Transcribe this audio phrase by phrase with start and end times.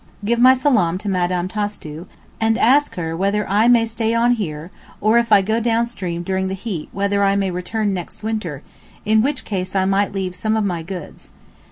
[0.25, 1.47] Give my salaam to Mme.
[1.47, 2.07] Tastu
[2.39, 6.23] and ask her whether I may stay on here, or if I go down stream
[6.23, 8.63] during the heat whether I may return next winter,
[9.05, 11.29] in which case I might leave some of my goods.